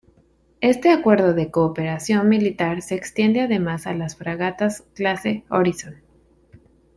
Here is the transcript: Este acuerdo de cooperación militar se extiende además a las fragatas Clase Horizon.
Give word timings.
Este 0.61 0.89
acuerdo 0.89 1.35
de 1.35 1.51
cooperación 1.51 2.27
militar 2.27 2.81
se 2.81 2.95
extiende 2.95 3.41
además 3.41 3.85
a 3.85 3.93
las 3.93 4.15
fragatas 4.15 4.81
Clase 4.95 5.43
Horizon. 5.47 5.93